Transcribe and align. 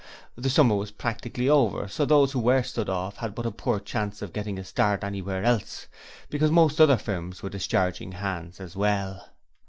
The 0.35 0.49
summer 0.49 0.75
was 0.75 0.89
practically 0.89 1.47
over, 1.47 1.87
so 1.87 2.05
those 2.05 2.31
who 2.31 2.39
were 2.39 2.63
stood 2.63 2.89
off 2.89 3.17
had 3.17 3.35
but 3.35 3.45
a 3.45 3.51
poor 3.51 3.79
chance 3.79 4.23
of 4.23 4.33
getting 4.33 4.57
a 4.57 4.63
start 4.63 5.03
anywhere 5.03 5.43
else, 5.43 5.85
because 6.27 6.49
most 6.49 6.81
other 6.81 6.97
firms 6.97 7.43
were 7.43 7.51
discharging 7.51 8.13
hands 8.13 8.59
as 8.59 8.75
well. 8.75 9.27